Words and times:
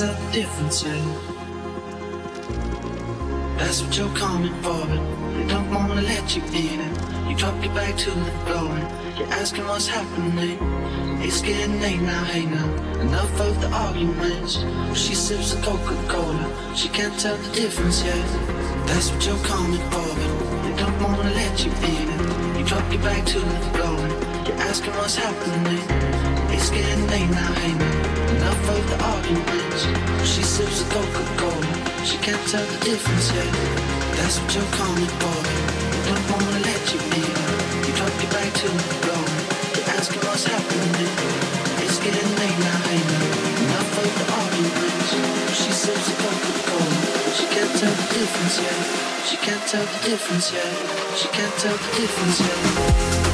the 0.00 0.14
difference. 0.30 0.82
That's 3.56 3.82
what 3.82 3.96
you're 3.96 4.14
coming 4.14 4.52
for, 4.62 4.84
but 4.86 5.00
they 5.34 5.46
don't 5.46 5.70
wanna 5.72 6.02
let 6.02 6.36
you 6.36 6.42
in. 6.52 6.80
And 6.80 7.30
you 7.30 7.36
drop 7.36 7.64
your 7.64 7.72
back 7.74 7.96
to 7.96 8.10
the 8.10 8.30
floor 8.44 8.72
and 8.72 9.18
you're 9.18 9.28
asking 9.28 9.66
what's 9.66 9.86
happening. 9.86 10.58
It's 11.22 11.40
getting 11.40 11.80
late 11.80 12.00
now, 12.00 12.24
hey 12.24 12.44
now. 12.44 12.68
Enough 13.00 13.40
of 13.40 13.60
the 13.60 13.68
arguments. 13.70 14.58
She 14.94 15.14
sips 15.14 15.54
a 15.54 15.62
Coca-Cola. 15.62 16.76
She 16.76 16.88
can't 16.88 17.18
tell 17.18 17.36
the 17.36 17.52
difference 17.54 18.04
yet. 18.04 18.26
That's 18.86 19.10
what 19.10 19.24
you're 19.24 19.44
coming 19.44 19.80
for, 19.90 20.08
but 20.14 20.62
they 20.62 20.76
don't 20.76 21.02
wanna 21.02 21.30
let 21.30 21.64
you 21.64 21.72
in. 21.72 22.08
And 22.10 22.58
you 22.58 22.64
drop 22.66 22.92
your 22.92 23.02
back 23.02 23.24
to 23.24 23.38
the 23.38 23.60
floor 23.72 23.98
and 23.98 24.46
you're 24.46 24.56
asking 24.58 24.92
what's 24.92 25.16
happening. 25.16 26.05
It's 26.56 26.70
getting 26.70 27.06
late 27.12 27.28
now, 27.28 27.52
hey. 27.60 27.76
Enough 28.32 28.68
of 28.72 28.82
the 28.88 28.96
arguments. 29.04 29.84
She 30.24 30.42
sips 30.42 30.80
a 30.80 30.86
Coca-Cola. 30.88 31.68
She 32.08 32.16
can't 32.16 32.40
tell 32.48 32.64
the 32.64 32.80
difference 32.80 33.28
yet. 33.36 33.52
That's 34.16 34.40
what 34.40 34.50
you're 34.56 34.72
calling 34.72 35.12
for. 35.20 35.36
They 35.92 36.02
don't 36.08 36.26
wanna 36.32 36.60
let 36.64 36.82
you 36.92 37.00
in. 37.20 37.32
You 37.84 37.92
drop 37.92 38.14
your 38.22 38.32
back 38.32 38.50
to 38.56 38.68
the 38.72 38.88
floor. 39.04 39.24
Asking 40.00 40.22
what's 40.24 40.44
happening. 40.48 41.12
It's 41.84 41.98
getting 42.00 42.30
late 42.40 42.58
now, 42.64 42.80
hey. 42.88 43.04
Enough 43.04 43.92
of 44.00 44.10
the 44.16 44.26
arguments. 44.40 45.12
She 45.60 45.70
sips 45.76 46.08
a 46.08 46.14
Coca-Cola. 46.24 46.98
She 47.36 47.44
can't 47.52 47.72
tell 47.76 47.94
the 48.00 48.08
difference 48.16 48.56
yet. 48.64 48.80
She 49.28 49.36
can't 49.44 49.64
tell 49.68 49.84
the 49.84 50.00
difference 50.08 50.48
yet. 50.56 50.72
She 51.20 51.28
can't 51.36 51.54
tell 51.60 51.76
the 51.76 51.90
difference 52.00 52.40
yet. 52.40 53.25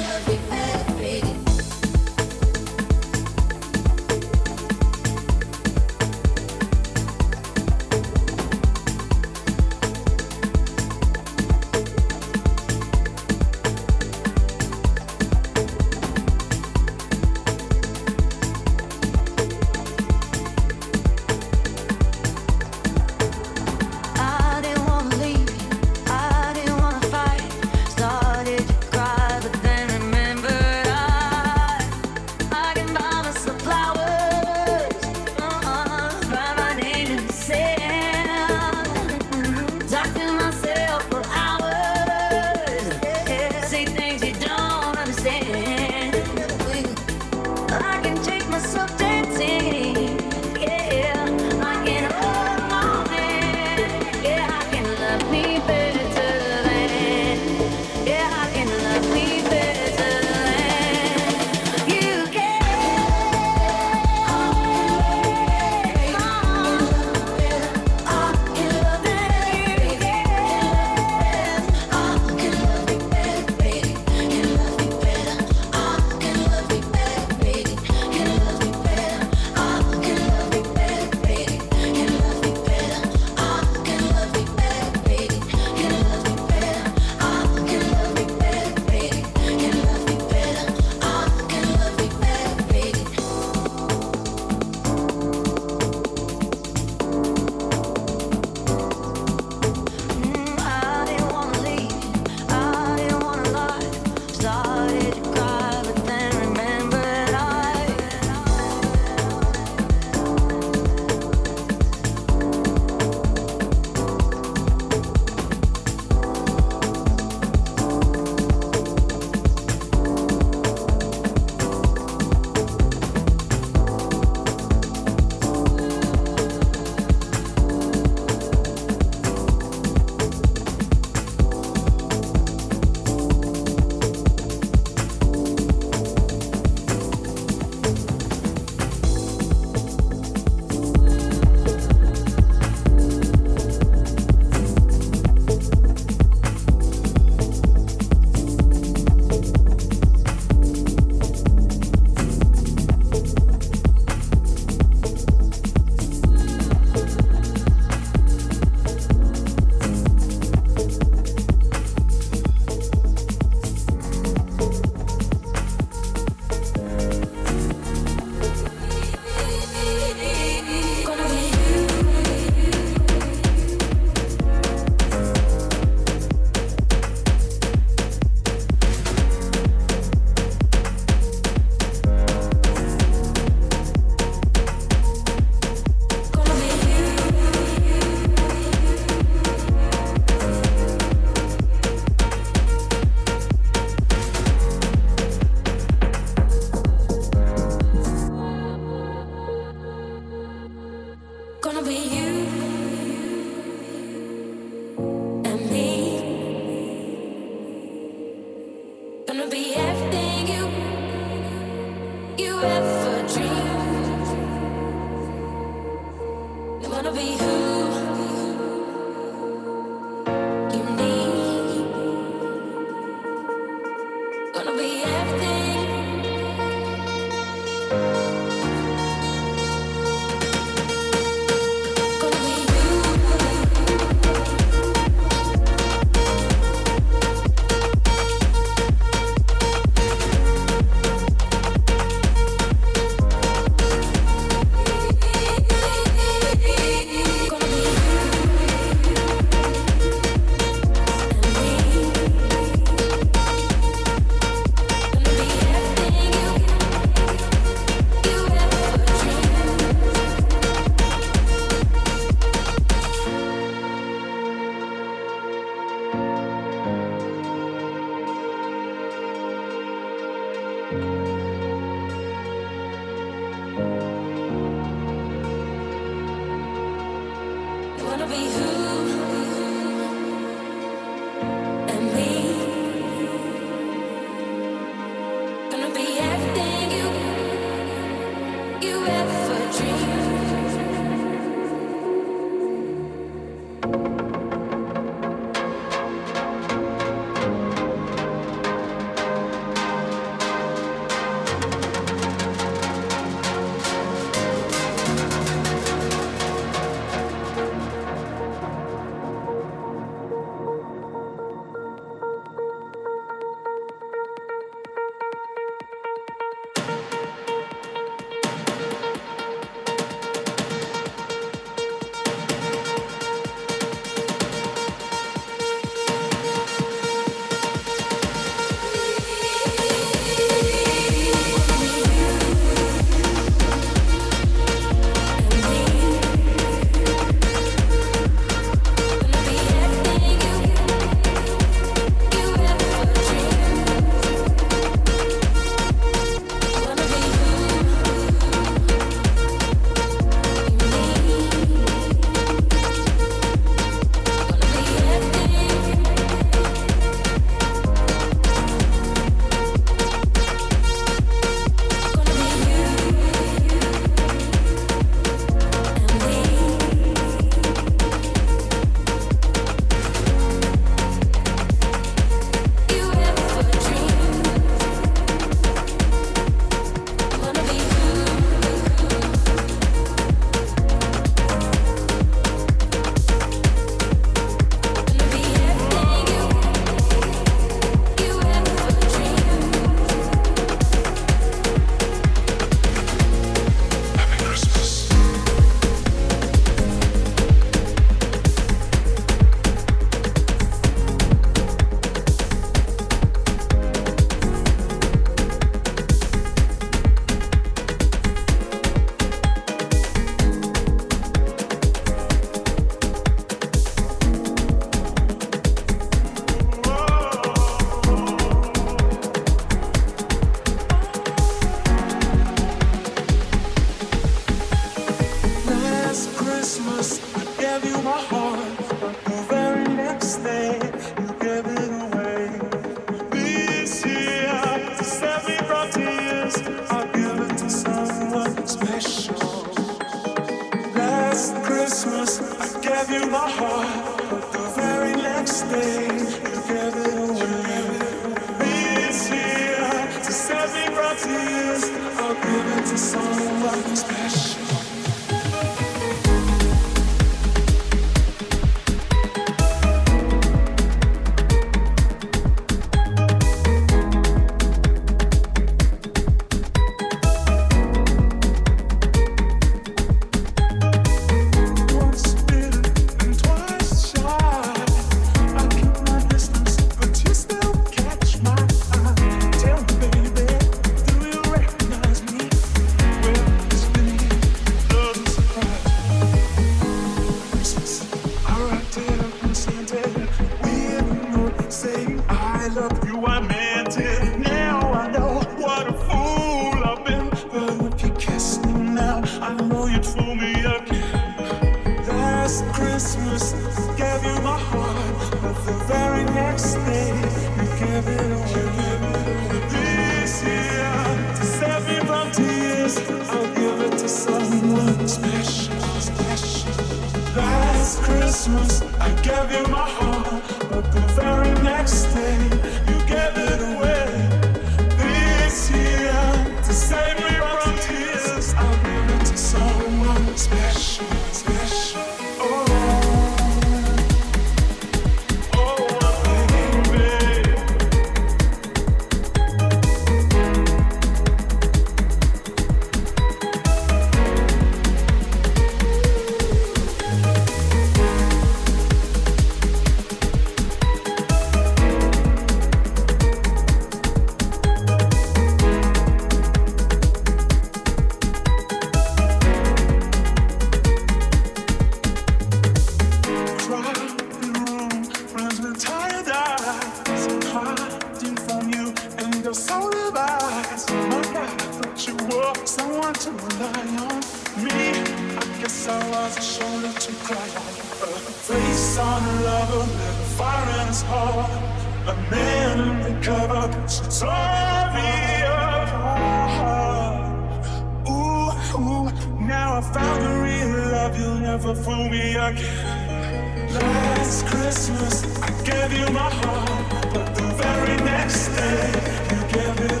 love 591.11 591.19
you'll 591.19 591.39
never 591.39 591.75
fool 591.75 592.09
me 592.09 592.35
again. 592.35 593.73
Last 593.73 594.45
Christmas, 594.47 595.23
I 595.41 595.49
gave 595.63 595.93
you 595.93 596.05
my 596.13 596.29
heart, 596.29 597.13
but 597.13 597.35
the 597.35 597.43
very 597.55 597.97
next 597.97 598.47
day, 598.49 598.91
you 599.29 599.53
gave 599.53 599.91
it. 599.91 600.00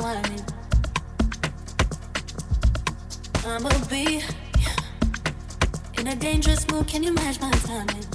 Whining. 0.00 0.44
I'ma 3.46 3.70
be 3.88 4.22
in 5.98 6.06
a 6.08 6.16
dangerous 6.16 6.68
mood. 6.70 6.86
Can 6.86 7.02
you 7.02 7.12
match 7.14 7.40
my 7.40 7.50
timing? 7.68 8.06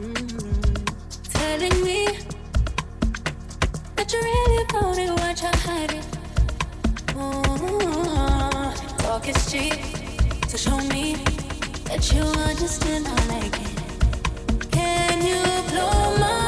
Mm-hmm. 0.00 0.84
Telling 1.36 1.84
me 1.84 2.06
that 3.96 4.12
you 4.12 4.20
really 4.20 4.62
about 4.64 4.98
it, 4.98 5.10
what 5.20 5.42
you're 5.42 5.60
hiding. 5.68 6.06
Ooh, 7.16 8.72
talk 8.98 9.28
is 9.28 9.50
cheap, 9.50 9.78
so 10.48 10.56
show 10.56 10.78
me 10.88 11.16
that 11.84 12.12
you 12.12 12.22
understand 12.22 13.06
I 13.06 13.16
like 13.34 13.56
it. 13.60 14.70
Can 14.70 15.16
you 15.26 15.42
blow 15.70 16.39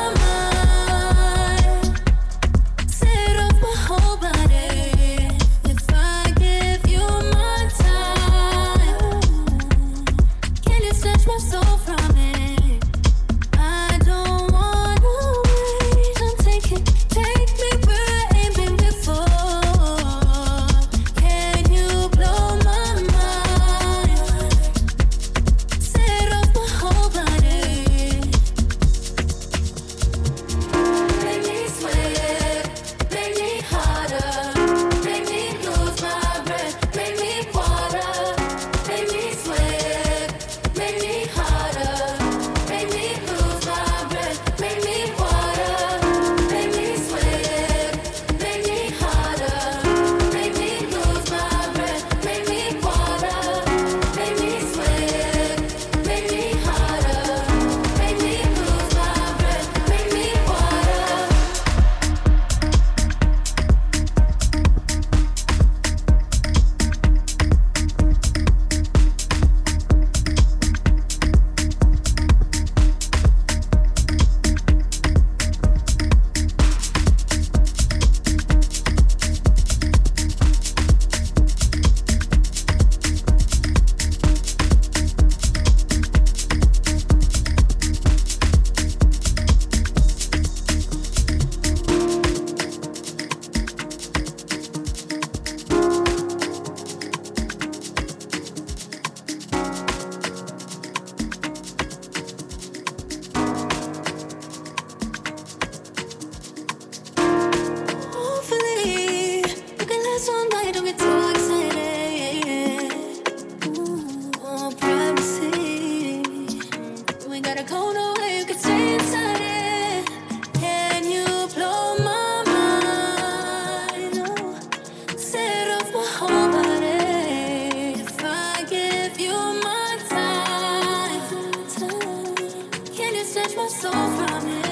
really 133.12 133.24
search 133.24 133.56
my 133.56 133.68
soul 133.68 133.92
from 133.92 134.48
it. 134.48 134.71